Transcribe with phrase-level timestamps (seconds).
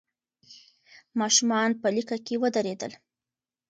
[1.19, 2.91] ماشومان په لیکه کې ودرېدل.